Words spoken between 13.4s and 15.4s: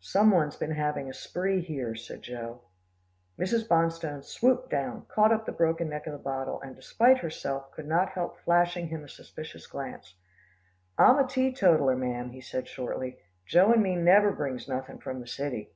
"Joe and me never brings nothin' from the